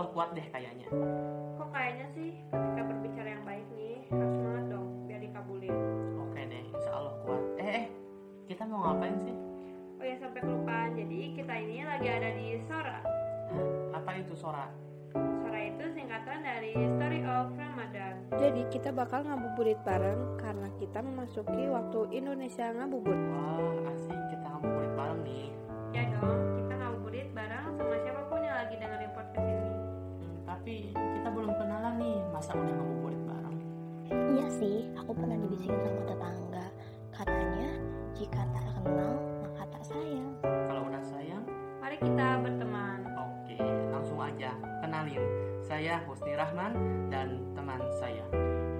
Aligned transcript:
Allah 0.00 0.16
kuat 0.16 0.32
deh 0.32 0.48
kayaknya. 0.48 0.88
Kok 1.60 1.68
kayaknya 1.76 2.06
sih 2.16 2.32
ketika 2.48 2.82
berbicara 2.88 3.28
yang 3.36 3.44
baik 3.44 3.68
nih 3.76 4.00
harus 4.08 4.32
semangat 4.32 4.64
dong 4.72 4.88
biar 5.04 5.20
dikabulin. 5.20 5.76
Oke 6.24 6.40
deh, 6.40 6.62
insya 6.72 6.90
Allah 6.96 7.14
kuat. 7.20 7.44
Eh, 7.60 7.68
eh, 7.68 7.86
kita 8.48 8.64
mau 8.64 8.80
ngapain 8.80 9.20
sih? 9.20 9.36
Oh 10.00 10.04
ya 10.08 10.16
sampai 10.16 10.40
kelupaan. 10.40 10.96
Jadi 10.96 11.36
kita 11.36 11.52
ini 11.52 11.84
lagi 11.84 12.08
ada 12.08 12.32
di 12.32 12.46
Sora. 12.64 13.04
Hah, 13.52 14.00
apa 14.00 14.10
itu 14.16 14.32
Sora? 14.32 14.72
Sora 15.12 15.60
itu 15.68 15.84
singkatan 15.92 16.48
dari 16.48 16.72
Story 16.96 17.20
of 17.28 17.52
Ramadan. 17.60 18.14
Jadi 18.40 18.62
kita 18.72 18.96
bakal 18.96 19.28
ngabuburit 19.28 19.84
bareng 19.84 20.40
karena 20.40 20.72
kita 20.80 21.04
memasuki 21.04 21.68
waktu 21.68 22.00
Indonesia 22.16 22.72
ngabubur. 22.72 23.20
Wah, 23.36 23.92
asik 23.92 24.16
kita 24.32 24.48
ngabuburit 24.48 24.92
bareng 24.96 25.20
nih. 25.28 25.52
Ya 25.92 26.08
dong, 26.08 26.49
aku 35.10 35.26
pernah 35.26 35.42
dibisikin 35.42 35.74
sama 35.82 36.02
tetangga. 36.06 36.66
Katanya, 37.10 37.70
jika 38.14 38.46
tak 38.54 38.62
kenal, 38.78 39.18
maka 39.42 39.62
tak 39.74 39.82
sayang. 39.82 40.30
Kalau 40.38 40.86
udah 40.86 41.02
sayang, 41.02 41.42
Mari 41.82 41.98
kita 41.98 42.38
berteman. 42.38 43.02
oke, 43.18 43.58
langsung 43.90 44.22
aja 44.22 44.54
kenalin. 44.78 45.18
Saya 45.66 45.98
Husni 46.06 46.38
Rahman 46.38 46.78
dan 47.10 47.42
teman 47.58 47.82
saya. 47.98 48.22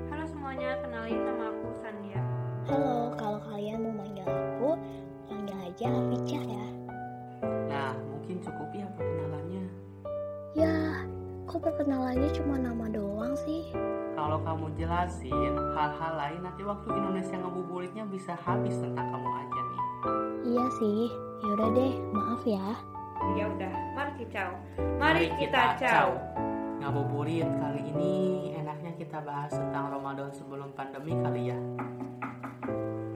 Halo 0.06 0.22
semuanya, 0.30 0.78
kenalin 0.78 1.18
nama 1.18 1.50
aku 1.50 1.74
Sandia. 1.82 2.22
Halo, 2.70 3.10
kalau 3.18 3.42
kalian 3.50 3.90
mau 3.90 3.98
manggil 3.98 4.22
aku, 4.22 4.78
panggil 5.26 5.58
aja 5.66 5.86
Afica 5.90 6.40
ya. 6.46 6.66
Nah, 7.66 7.98
mungkin 8.06 8.38
cukup 8.38 8.70
ya 8.70 8.86
perkenalannya. 8.94 9.66
Ya, 10.54 11.02
kok 11.50 11.58
perkenalannya 11.58 12.30
cuma 12.38 12.54
nama 12.54 12.86
doang 12.86 13.34
sih? 13.34 13.66
Kalau 14.20 14.36
kamu 14.44 14.68
jelasin 14.76 15.56
hal-hal 15.72 16.12
lain 16.20 16.44
nanti 16.44 16.60
waktu 16.60 16.92
Indonesia 16.92 17.40
ngabuburitnya 17.40 18.04
bisa 18.04 18.36
habis 18.44 18.76
tentang 18.76 19.08
kamu 19.16 19.28
aja 19.32 19.60
nih. 19.64 19.80
Iya 20.44 20.66
sih, 20.76 21.00
yaudah 21.40 21.68
deh, 21.72 21.92
maaf 22.12 22.42
ya. 22.44 22.66
Ya 23.32 23.48
udah, 23.48 23.72
mari 23.96 24.12
kita 24.20 24.28
ciao. 24.36 24.52
Mari 25.00 25.24
kita 25.40 25.62
ciao. 25.80 26.20
Ngabuburit 26.84 27.48
kali 27.48 27.80
ini 27.96 28.12
enaknya 28.60 28.92
kita 29.00 29.24
bahas 29.24 29.56
tentang 29.56 29.88
Ramadan 29.88 30.28
sebelum 30.36 30.68
pandemi 30.76 31.16
kali 31.16 31.56
ya. 31.56 31.58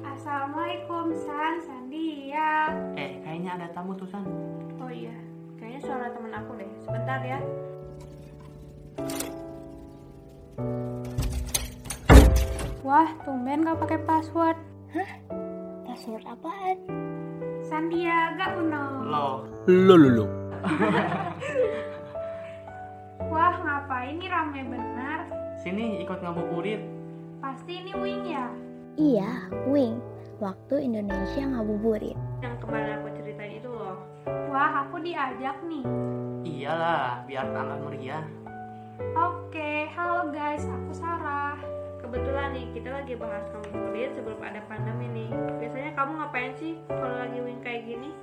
Assalamualaikum 0.09 1.13
San, 1.21 1.61
Sandia. 1.69 2.73
Eh, 2.97 3.21
kayaknya 3.21 3.61
ada 3.61 3.69
tamu 3.77 3.93
tuh 3.93 4.09
San. 4.09 4.25
Oh 4.81 4.89
iya, 4.89 5.13
kayaknya 5.61 5.85
suara 5.85 6.09
temen 6.17 6.33
aku 6.33 6.57
deh. 6.57 6.71
Sebentar 6.81 7.21
ya. 7.21 7.45
Wah, 12.85 13.09
tumben 13.25 13.65
gak 13.65 13.81
pakai 13.81 13.99
password. 14.05 14.59
Password 15.89 16.25
apaan? 16.29 16.79
Sandiaga 17.65 18.61
Uno. 18.61 18.85
Loh, 19.09 19.35
Lo 19.65 19.95
lo 19.97 20.09
lo. 20.13 20.27
Wah, 23.33 23.55
ngapain 23.57 24.21
nih 24.21 24.29
rame 24.29 24.61
benar? 24.69 25.27
sini 25.65 26.05
ikut 26.05 26.21
ngabuburit. 26.21 26.85
Pasti 27.41 27.81
ini 27.81 27.93
Wing 27.97 28.29
ya? 28.29 28.53
Iya, 29.01 29.49
Wing. 29.65 29.97
Waktu 30.45 30.93
Indonesia 30.93 31.41
ngabuburit. 31.41 32.13
Yang 32.45 32.55
kemarin 32.61 33.01
aku 33.01 33.09
ceritain 33.17 33.53
itu 33.57 33.73
loh. 33.73 33.97
Wah, 34.53 34.85
aku 34.85 35.01
diajak 35.01 35.57
nih. 35.65 35.85
Iyalah, 36.45 37.25
biar 37.25 37.49
tambah 37.57 37.81
meriah. 37.89 38.29
Oke, 38.95 39.91
halo 39.91 40.31
guys, 40.31 40.63
aku 40.63 40.95
Sarah. 40.95 41.59
Kebetulan 41.99 42.55
nih, 42.55 42.71
kita 42.71 42.95
lagi 42.95 43.19
bahas 43.19 43.43
ngabuburit 43.51 44.15
sebelum 44.15 44.39
ada 44.39 44.63
pandemi 44.71 45.11
nih. 45.11 45.31
Biasanya 45.59 45.99
kamu 45.99 46.13
ngapain 46.23 46.55
sih 46.55 46.79
kalau 46.87 47.19
lagi 47.19 47.43
wing 47.43 47.59
kayak 47.59 47.91
gini? 47.91 48.15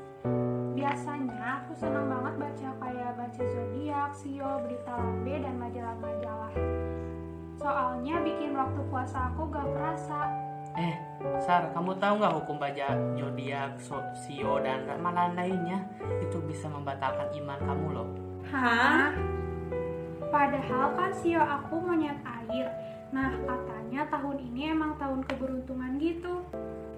Biasanya 0.72 1.68
aku 1.68 1.76
senang 1.76 2.08
banget 2.08 2.34
baca 2.40 2.70
kayak 2.88 3.12
baca 3.20 3.42
zodiak, 3.52 4.12
sio, 4.16 4.52
berita 4.64 4.92
lambe, 4.96 5.36
dan 5.44 5.56
majalah-majalah. 5.60 6.54
Soalnya 7.60 8.16
bikin 8.24 8.56
waktu 8.56 8.81
puasa 8.88 9.28
aku 9.28 9.52
gak 9.52 9.68
kerasa. 9.76 10.22
Eh, 10.80 10.96
Sar, 11.44 11.68
kamu 11.76 12.00
tahu 12.00 12.24
nggak 12.24 12.36
hukum 12.40 12.56
baca 12.56 12.96
zodiak, 13.20 13.76
sio 14.16 14.64
dan 14.64 14.88
ramalan 14.88 15.36
lainnya 15.36 15.84
itu 16.24 16.40
bisa 16.48 16.72
membatalkan 16.72 17.28
iman 17.44 17.60
kamu 17.60 17.88
loh. 17.92 18.08
Hah? 18.48 19.41
Padahal 20.31 20.96
kan 20.96 21.12
sio 21.12 21.44
aku 21.44 21.75
monyet 21.84 22.16
air. 22.24 22.72
Nah, 23.12 23.36
katanya 23.44 24.08
tahun 24.08 24.40
ini 24.40 24.72
emang 24.72 24.96
tahun 24.96 25.28
keberuntungan 25.28 26.00
gitu. 26.00 26.40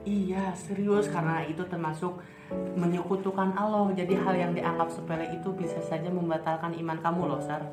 Iya, 0.06 0.54
serius 0.54 1.10
karena 1.10 1.42
itu 1.50 1.66
termasuk 1.66 2.22
menyekutukan 2.78 3.58
Allah. 3.58 3.90
Jadi 3.98 4.14
hal 4.14 4.38
yang 4.38 4.52
dianggap 4.54 4.94
sepele 4.94 5.34
itu 5.34 5.50
bisa 5.58 5.82
saja 5.82 6.14
membatalkan 6.14 6.78
iman 6.78 7.02
kamu 7.02 7.22
loh, 7.26 7.42
Sar. 7.42 7.66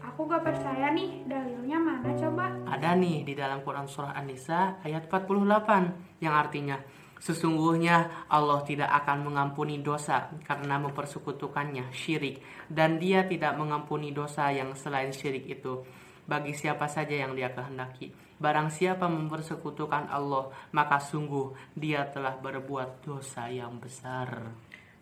Aku 0.00 0.24
gak 0.24 0.48
percaya 0.48 0.96
nih, 0.96 1.28
dalilnya 1.28 1.76
mana 1.76 2.16
coba? 2.16 2.48
Ada 2.64 2.96
nih 2.96 3.28
di 3.28 3.36
dalam 3.36 3.60
Quran 3.60 3.84
surah 3.84 4.16
An-Nisa 4.16 4.80
ayat 4.80 5.04
48 5.12 6.24
yang 6.24 6.32
artinya 6.32 6.80
Sesungguhnya 7.16 8.28
Allah 8.28 8.60
tidak 8.62 8.92
akan 9.04 9.32
mengampuni 9.32 9.80
dosa 9.80 10.28
karena 10.44 10.76
mempersekutukannya 10.76 11.88
syirik 11.90 12.44
dan 12.68 13.00
dia 13.00 13.24
tidak 13.24 13.56
mengampuni 13.56 14.12
dosa 14.12 14.52
yang 14.52 14.76
selain 14.76 15.16
syirik 15.16 15.48
itu 15.48 15.80
bagi 16.28 16.52
siapa 16.52 16.90
saja 16.90 17.14
yang 17.16 17.32
dia 17.32 17.54
kehendaki. 17.54 18.12
Barang 18.36 18.68
siapa 18.68 19.08
mempersekutukan 19.08 20.12
Allah, 20.12 20.52
maka 20.76 21.00
sungguh 21.00 21.56
dia 21.72 22.04
telah 22.12 22.36
berbuat 22.36 23.00
dosa 23.00 23.48
yang 23.48 23.80
besar. 23.80 24.52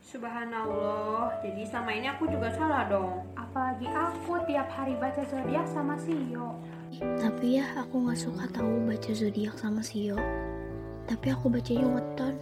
Subhanallah, 0.05 1.43
jadi 1.43 1.67
sama 1.67 1.91
ini 1.99 2.07
aku 2.07 2.31
juga 2.31 2.47
salah 2.55 2.87
dong. 2.87 3.27
Apalagi 3.35 3.91
aku 3.91 4.39
tiap 4.47 4.71
hari 4.71 4.95
baca 5.01 5.27
zodiak 5.27 5.67
sama 5.67 5.99
sio. 5.99 6.55
Tapi 7.19 7.59
ya, 7.59 7.67
aku 7.75 8.07
gak 8.07 8.21
suka 8.23 8.47
tahu 8.55 8.87
baca 8.87 9.11
zodiak 9.11 9.59
sama 9.59 9.83
sio. 9.83 10.15
Tapi 11.05 11.27
aku 11.29 11.53
bacanya 11.53 11.87
weton. 12.01 12.35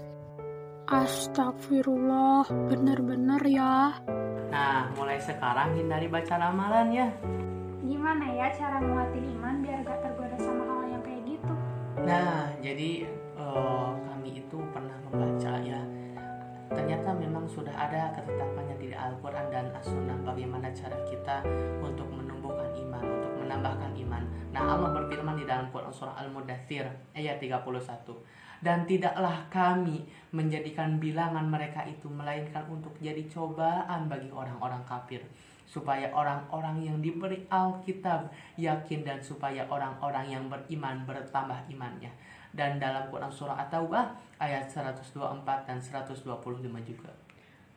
Astagfirullah, 0.87 2.47
bener-bener 2.71 3.43
ya. 3.47 3.97
Nah, 4.53 4.93
mulai 4.93 5.17
sekarang 5.23 5.73
hindari 5.79 6.07
baca 6.07 6.37
ramalan 6.37 6.89
ya. 6.93 7.09
Gimana 7.83 8.29
ya 8.31 8.47
cara 8.53 8.79
nguatin 8.79 9.25
iman 9.39 9.55
biar 9.65 9.83
gak 9.83 9.99
tergoda 10.05 10.37
sama 10.39 10.63
hal 10.69 10.83
yang 10.93 11.03
kayak 11.03 11.23
gitu? 11.27 11.55
Nah, 12.05 12.53
jadi 12.61 12.91
Memang 17.17 17.45
sudah 17.49 17.75
ada 17.75 18.13
ketetapannya 18.17 18.77
di 18.81 18.89
Al-Quran 18.93 19.47
dan 19.53 19.69
As-Sunnah 19.77 20.21
bagaimana 20.25 20.73
cara 20.73 20.97
kita 21.05 21.45
untuk 21.81 22.09
menumbuhkan 22.09 22.73
iman, 22.77 23.05
untuk 23.05 23.33
menambahkan 23.41 23.93
iman. 24.07 24.23
Nah, 24.53 24.63
Allah 24.77 24.91
berfirman 24.97 25.37
di 25.37 25.45
dalam 25.45 25.69
Quran 25.73 25.93
surah 25.93 26.17
Al-Mudathir 26.21 26.89
ayat 27.17 27.41
31. 27.41 27.63
Dan 28.63 28.87
tidaklah 28.87 29.51
kami 29.51 30.07
menjadikan 30.31 31.03
bilangan 31.03 31.51
mereka 31.51 31.83
itu 31.83 32.07
melainkan 32.07 32.63
untuk 32.71 32.95
jadi 33.03 33.27
cobaan 33.27 34.07
bagi 34.07 34.31
orang-orang 34.31 34.87
kafir 34.87 35.27
supaya 35.73 36.13
orang-orang 36.13 36.85
yang 36.85 37.01
diberi 37.01 37.49
Alkitab 37.49 38.29
yakin 38.61 39.01
dan 39.09 39.25
supaya 39.25 39.65
orang-orang 39.73 40.29
yang 40.29 40.45
beriman 40.53 41.09
bertambah 41.09 41.65
imannya. 41.73 42.13
Dan 42.53 42.77
dalam 42.77 43.09
Quran 43.09 43.33
surah 43.33 43.57
At-Taubah 43.65 44.13
ayat 44.37 44.69
124 44.69 45.09
dan 45.65 45.81
125 45.81 46.21
juga. 46.85 47.09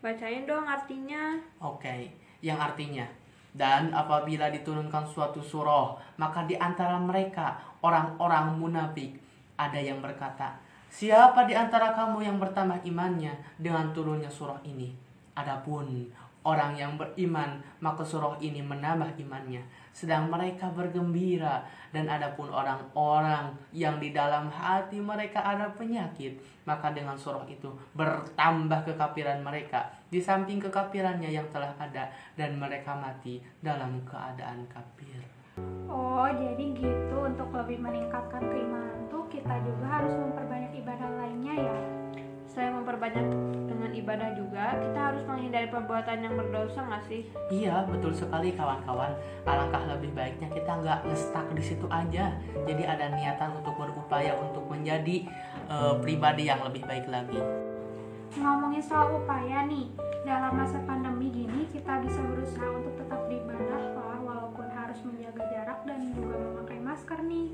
Bacain 0.03 0.43
dong 0.43 0.67
artinya. 0.67 1.39
Oke, 1.63 2.11
yang 2.43 2.59
artinya 2.59 3.07
dan 3.55 3.95
apabila 3.95 4.51
diturunkan 4.51 5.07
suatu 5.07 5.39
surah, 5.39 5.95
maka 6.19 6.43
di 6.43 6.59
antara 6.59 6.99
mereka 6.99 7.55
orang-orang 7.79 8.59
munafik 8.59 9.15
ada 9.55 9.79
yang 9.79 10.03
berkata, 10.03 10.59
Siapa 10.91 11.47
di 11.47 11.55
antara 11.55 11.95
kamu 11.95 12.23
yang 12.23 12.37
bertambah 12.39 12.83
imannya 12.83 13.31
dengan 13.55 13.95
turunnya 13.95 14.27
surah 14.27 14.59
ini? 14.67 14.91
Adapun 15.35 16.07
orang 16.45 16.77
yang 16.77 16.93
beriman, 16.95 17.57
maka 17.81 18.05
surah 18.05 18.37
ini 18.37 18.61
menambah 18.61 19.17
imannya. 19.17 19.65
Sedang 19.89 20.29
mereka 20.29 20.69
bergembira 20.69 21.65
dan 21.89 22.05
adapun 22.05 22.53
orang-orang 22.53 23.49
yang 23.73 23.97
di 23.97 24.13
dalam 24.13 24.47
hati 24.53 25.01
mereka 25.01 25.41
ada 25.41 25.73
penyakit, 25.73 26.37
maka 26.69 26.93
dengan 26.93 27.17
surah 27.17 27.49
itu 27.49 27.73
bertambah 27.97 28.85
kekafiran 28.85 29.41
mereka 29.41 29.89
di 30.13 30.21
samping 30.21 30.61
kekafirannya 30.61 31.33
yang 31.33 31.49
telah 31.49 31.73
ada 31.81 32.13
dan 32.37 32.55
mereka 32.61 32.93
mati 32.93 33.41
dalam 33.65 34.05
keadaan 34.05 34.69
kafir. 34.69 35.17
Oh, 35.89 36.27
jadi 36.29 36.75
gitu 36.75 37.17
untuk 37.25 37.49
lebih 37.55 37.79
meningkatkan 37.79 38.43
keimanan 38.43 39.07
tuh 39.07 39.23
kita 39.31 39.55
juga 39.63 39.87
harus 39.87 40.13
memperbanyak 40.13 40.71
ibadah 40.83 41.09
lainnya 41.17 41.55
ya. 41.57 41.77
selain 42.45 42.77
memperbanyak 42.77 43.54
dengan 44.05 44.21
ibadah 44.21 44.31
juga, 44.37 44.65
kita 44.77 44.99
harus 45.01 45.23
menghindari 45.25 45.67
perbuatan 45.73 46.17
yang 46.21 46.33
berdosa 46.37 46.79
nggak 46.85 47.03
sih? 47.09 47.21
Iya, 47.49 47.89
betul 47.89 48.13
sekali 48.13 48.53
kawan-kawan. 48.53 49.17
Alangkah 49.49 49.81
lebih 49.89 50.13
baiknya 50.13 50.45
kita 50.53 50.71
nggak 50.77 51.09
ngestak 51.09 51.49
di 51.57 51.63
situ 51.65 51.89
aja. 51.89 52.37
Jadi 52.69 52.83
ada 52.85 53.09
niatan 53.17 53.57
untuk 53.57 53.73
berupaya 53.73 54.37
untuk 54.37 54.69
menjadi 54.69 55.25
eh, 55.65 55.93
pribadi 56.05 56.45
yang 56.45 56.61
lebih 56.61 56.85
baik 56.85 57.09
lagi. 57.09 57.41
Ngomongin 58.37 58.83
soal 58.85 59.17
upaya 59.17 59.65
nih, 59.65 59.89
dalam 60.21 60.53
masa 60.53 60.77
pandemi 60.85 61.33
gini 61.33 61.65
kita 61.73 62.01
bisa 62.05 62.21
berusaha 62.21 62.69
untuk 62.77 62.93
tetap 63.01 63.25
beribadah 63.25 63.81
lah 63.97 64.19
walaupun 64.21 64.69
harus 64.69 65.01
menjaga 65.01 65.41
jarak 65.49 65.79
dan 65.89 65.99
juga 66.13 66.35
memakai 66.37 66.77
masker 66.77 67.19
nih. 67.25 67.49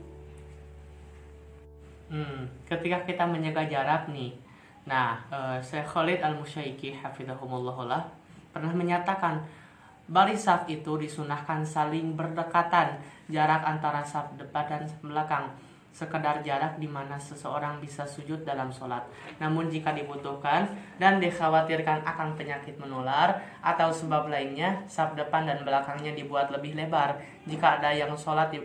Hmm, 2.12 2.52
ketika 2.68 3.08
kita 3.08 3.24
menjaga 3.24 3.64
jarak 3.72 4.12
nih. 4.12 4.51
Nah, 4.90 5.22
eh, 5.30 5.58
Syekh 5.62 5.86
Khalid 5.86 6.20
Al-Musyaiki 6.26 6.98
hafizahumullah 6.98 8.02
pernah 8.50 8.74
menyatakan 8.74 9.42
baris 10.10 10.44
saf 10.44 10.66
itu 10.68 10.98
disunahkan 10.98 11.64
saling 11.64 12.18
berdekatan 12.18 13.00
jarak 13.30 13.62
antara 13.64 14.02
saf 14.04 14.34
depan 14.36 14.68
dan 14.68 14.84
belakang 15.00 15.46
sekedar 15.92 16.40
jarak 16.40 16.80
di 16.80 16.88
mana 16.88 17.20
seseorang 17.20 17.84
bisa 17.84 18.08
sujud 18.08 18.48
dalam 18.48 18.72
sholat. 18.72 19.04
Namun 19.44 19.68
jika 19.68 19.92
dibutuhkan 19.92 20.72
dan 20.96 21.20
dikhawatirkan 21.20 22.08
akan 22.08 22.40
penyakit 22.40 22.80
menular 22.80 23.44
atau 23.60 23.92
sebab 23.92 24.32
lainnya, 24.32 24.88
saf 24.88 25.14
depan 25.20 25.44
dan 25.44 25.68
belakangnya 25.68 26.16
dibuat 26.16 26.48
lebih 26.50 26.80
lebar. 26.80 27.20
Jika 27.44 27.84
ada 27.84 27.92
yang 27.92 28.16
sholat 28.16 28.56
di, 28.56 28.64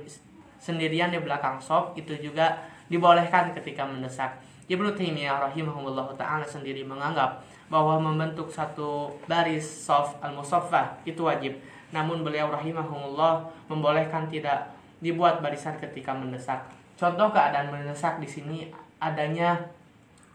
sendirian 0.63 1.11
di 1.11 1.19
belakang 1.19 1.59
saf, 1.59 1.99
itu 1.99 2.15
juga 2.15 2.63
dibolehkan 2.87 3.51
ketika 3.59 3.83
mendesak. 3.83 4.39
Ibnu 4.67 4.99
Taimiyah 4.99 5.47
rahimahullah 5.47 6.11
taala 6.19 6.43
sendiri 6.43 6.83
menganggap 6.83 7.39
bahwa 7.71 8.03
membentuk 8.03 8.51
satu 8.51 9.15
baris 9.31 9.63
soft 9.63 10.19
al-musaffah 10.19 10.99
itu 11.07 11.23
wajib. 11.23 11.55
Namun 11.95 12.27
beliau 12.27 12.51
rahimahullah 12.51 13.47
membolehkan 13.71 14.27
tidak 14.27 14.75
dibuat 14.99 15.39
barisan 15.39 15.79
ketika 15.79 16.11
mendesak. 16.11 16.67
Contoh 16.99 17.31
keadaan 17.31 17.71
mendesak 17.71 18.19
di 18.19 18.27
sini 18.27 18.67
adanya 18.99 19.71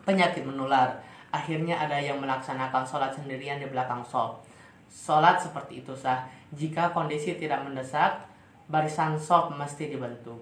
penyakit 0.07 0.48
menular. 0.48 1.04
Akhirnya 1.31 1.80
ada 1.80 2.00
yang 2.00 2.19
melaksanakan 2.24 2.88
sholat 2.88 3.12
sendirian 3.12 3.60
di 3.60 3.68
belakang 3.68 4.04
soft. 4.04 4.48
Sholat 4.88 5.39
seperti 5.39 5.83
itu 5.83 5.92
sah. 5.95 6.28
Jika 6.51 6.92
kondisi 6.92 7.36
tidak 7.39 7.63
mendesak, 7.63 8.28
barisan 8.68 9.16
soft 9.16 9.56
mesti 9.56 9.92
dibentuk. 9.92 10.39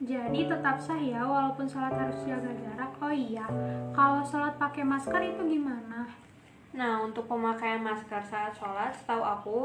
Jadi 0.00 0.48
tetap 0.48 0.80
sah 0.80 0.96
ya 0.96 1.20
walaupun 1.20 1.68
sholat 1.68 1.92
harus 1.92 2.24
jaga 2.24 2.48
jarak. 2.56 2.88
Oh 3.04 3.12
iya, 3.12 3.44
kalau 3.92 4.24
sholat 4.24 4.56
pakai 4.56 4.80
masker 4.80 5.20
itu 5.20 5.60
gimana? 5.60 6.08
Nah, 6.72 7.04
untuk 7.04 7.28
pemakaian 7.28 7.84
masker 7.84 8.24
saat 8.24 8.56
sholat, 8.56 8.96
setahu 8.96 9.20
aku, 9.20 9.60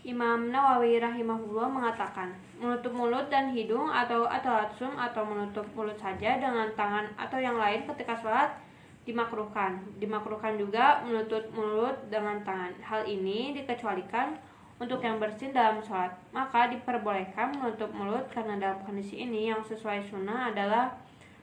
Imam 0.00 0.48
Nawawi 0.48 0.96
rahimahullah 0.96 1.68
mengatakan, 1.68 2.32
menutup 2.56 2.96
mulut 2.96 3.28
dan 3.28 3.52
hidung 3.52 3.92
atau 3.92 4.24
atau 4.24 4.64
atau 4.96 5.22
menutup 5.28 5.68
mulut 5.76 5.98
saja 6.00 6.40
dengan 6.40 6.72
tangan 6.72 7.12
atau 7.20 7.36
yang 7.36 7.60
lain 7.60 7.84
ketika 7.84 8.16
sholat 8.16 8.56
dimakruhkan. 9.04 9.76
Dimakruhkan 10.00 10.56
juga 10.56 11.04
menutup 11.04 11.44
mulut 11.52 12.00
dengan 12.08 12.40
tangan. 12.48 12.72
Hal 12.80 13.04
ini 13.04 13.52
dikecualikan 13.52 14.40
untuk 14.76 15.00
yang 15.00 15.16
bersin 15.16 15.56
dalam 15.56 15.80
sholat. 15.80 16.12
Maka 16.32 16.68
diperbolehkan 16.68 17.56
menutup 17.56 17.88
mulut 17.96 18.28
karena 18.28 18.60
dalam 18.60 18.78
kondisi 18.84 19.24
ini 19.24 19.48
yang 19.48 19.64
sesuai 19.64 20.04
sunnah 20.04 20.52
adalah 20.52 20.92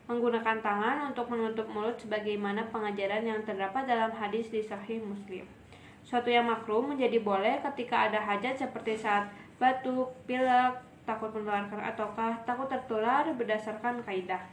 menggunakan 0.06 0.59
tangan 0.59 1.09
untuk 1.09 1.31
menutup 1.31 1.65
mulut 1.71 1.95
sebagaimana 1.95 2.68
pengajaran 2.69 3.24
yang 3.24 3.39
terdapat 3.41 3.88
dalam 3.88 4.12
hadis 4.12 4.51
di 4.51 4.59
Sahih 4.59 5.00
Muslim. 5.01 5.47
Suatu 6.03 6.27
yang 6.27 6.45
makruh 6.45 6.83
menjadi 6.83 7.24
boleh 7.24 7.63
ketika 7.71 8.12
ada 8.12 8.19
hajat 8.19 8.59
seperti 8.59 9.00
saat 9.00 9.31
batuk, 9.56 10.12
pilek, 10.27 10.75
takut 11.07 11.31
menularkan 11.31 11.80
ataukah 11.80 12.44
takut 12.44 12.68
tertular 12.68 13.24
berdasarkan 13.31 14.03
kaidah. 14.03 14.44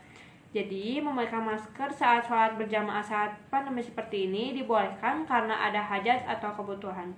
Jadi, 0.51 0.99
memakai 0.99 1.39
masker 1.39 1.95
saat 1.95 2.27
sholat 2.27 2.59
berjamaah 2.59 3.03
saat 3.03 3.39
pandemi 3.55 3.83
seperti 3.83 4.27
ini 4.27 4.51
dibolehkan 4.51 5.23
karena 5.23 5.55
ada 5.55 5.79
hajat 5.79 6.27
atau 6.27 6.51
kebutuhan. 6.59 7.15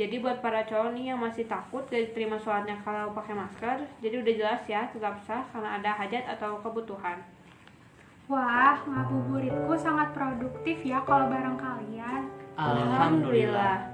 Jadi 0.00 0.16
buat 0.16 0.40
para 0.40 0.64
cowok 0.64 0.96
nih 0.96 1.12
yang 1.12 1.20
masih 1.20 1.44
takut 1.44 1.84
gak 1.92 2.08
diterima 2.08 2.40
sholatnya 2.40 2.80
kalau 2.80 3.12
pakai 3.12 3.36
masker, 3.36 3.84
jadi 4.00 4.24
udah 4.24 4.32
jelas 4.32 4.62
ya 4.64 4.88
tetap 4.88 5.20
sah 5.28 5.44
karena 5.52 5.76
ada 5.76 5.92
hajat 5.92 6.24
atau 6.24 6.56
kebutuhan. 6.64 7.20
Wah, 8.24 8.80
ngabuburitku 8.88 9.76
sangat 9.76 10.16
produktif 10.16 10.80
ya 10.88 11.04
kalau 11.04 11.28
bareng 11.28 11.60
kalian. 11.60 12.32
Alhamdulillah. 12.56 13.92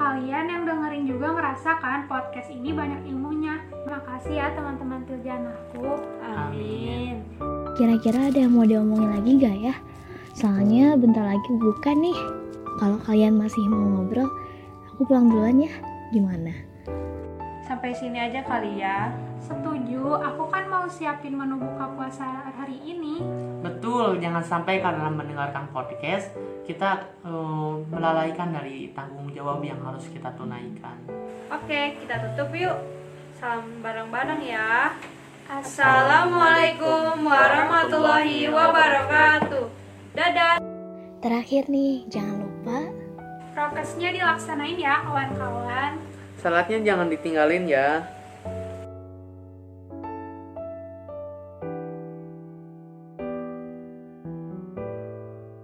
Kalian 0.00 0.48
yang 0.48 0.62
dengerin 0.64 1.04
juga 1.04 1.36
ngerasakan 1.36 2.08
podcast 2.08 2.48
ini 2.48 2.72
banyak 2.72 3.12
ilmunya. 3.12 3.60
Makasih 3.84 4.32
ya 4.32 4.48
teman-teman 4.56 5.04
Tiljanaku. 5.04 6.08
Amin. 6.24 7.20
Kira-kira 7.76 8.32
ada 8.32 8.48
yang 8.48 8.56
mau 8.56 8.64
diomongin 8.64 9.12
lagi 9.12 9.44
gak 9.44 9.56
ya? 9.60 9.74
Soalnya 10.32 10.96
bentar 10.96 11.28
lagi 11.28 11.52
bukan 11.60 12.00
nih. 12.00 12.18
Kalau 12.80 12.96
kalian 13.04 13.36
masih 13.36 13.60
mau 13.68 14.00
ngobrol, 14.00 14.30
aku 14.98 15.14
pulang 15.14 15.30
duluan 15.30 15.62
ya. 15.62 15.70
Gimana? 16.10 16.50
Sampai 17.62 17.94
sini 17.94 18.18
aja 18.18 18.42
kali 18.42 18.82
ya. 18.82 19.14
Setuju, 19.38 20.18
aku 20.18 20.50
kan 20.50 20.66
mau 20.66 20.90
siapin 20.90 21.38
menu 21.38 21.54
buka 21.54 21.86
puasa 21.94 22.50
hari 22.50 22.82
ini. 22.82 23.22
Betul, 23.62 24.18
jangan 24.18 24.42
sampai 24.42 24.82
karena 24.82 25.06
mendengarkan 25.06 25.70
podcast 25.70 26.34
kita 26.66 26.98
eh, 27.22 27.74
melalaikan 27.94 28.50
dari 28.50 28.90
tanggung 28.90 29.30
jawab 29.30 29.62
yang 29.62 29.78
harus 29.86 30.02
kita 30.10 30.34
tunaikan. 30.34 30.98
Oke, 31.46 31.94
kita 32.02 32.18
tutup 32.18 32.50
yuk. 32.58 32.74
Salam 33.38 33.78
bareng-bareng 33.78 34.42
ya. 34.42 34.98
Assalamualaikum 35.46 37.22
warahmatullahi 37.22 38.50
wabarakatuh. 38.50 39.64
Dadah. 40.18 40.58
Terakhir 41.22 41.70
nih, 41.70 42.02
jangan 42.10 42.42
lupa 42.42 43.07
Prokesnya 43.58 44.14
dilaksanain 44.14 44.78
ya 44.78 45.02
kawan-kawan. 45.02 45.98
Salatnya 46.38 46.78
jangan 46.78 47.10
ditinggalin 47.10 47.66
ya. 47.66 48.06